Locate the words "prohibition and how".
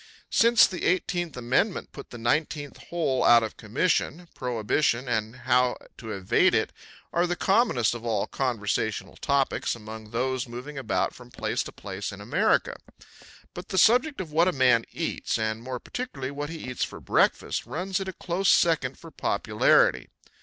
4.33-5.77